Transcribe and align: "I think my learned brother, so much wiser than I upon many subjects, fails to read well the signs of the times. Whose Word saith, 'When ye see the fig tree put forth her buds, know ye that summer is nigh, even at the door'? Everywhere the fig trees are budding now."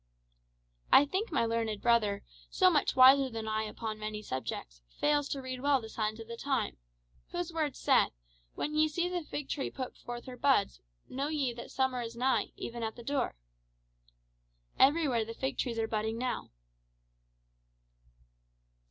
"I 0.91 1.05
think 1.05 1.31
my 1.31 1.45
learned 1.45 1.79
brother, 1.79 2.23
so 2.49 2.71
much 2.71 2.95
wiser 2.95 3.29
than 3.29 3.47
I 3.47 3.61
upon 3.65 3.99
many 3.99 4.23
subjects, 4.23 4.81
fails 4.99 5.29
to 5.29 5.43
read 5.43 5.61
well 5.61 5.79
the 5.79 5.89
signs 5.89 6.19
of 6.19 6.27
the 6.27 6.35
times. 6.37 6.79
Whose 7.29 7.53
Word 7.53 7.75
saith, 7.75 8.11
'When 8.55 8.73
ye 8.73 8.87
see 8.87 9.07
the 9.09 9.21
fig 9.21 9.47
tree 9.47 9.69
put 9.69 9.95
forth 9.95 10.25
her 10.25 10.37
buds, 10.37 10.81
know 11.07 11.27
ye 11.27 11.53
that 11.53 11.69
summer 11.69 12.01
is 12.01 12.15
nigh, 12.15 12.51
even 12.55 12.81
at 12.81 12.95
the 12.95 13.03
door'? 13.03 13.35
Everywhere 14.79 15.23
the 15.23 15.35
fig 15.35 15.59
trees 15.59 15.77
are 15.77 15.87
budding 15.87 16.17
now." 16.17 16.49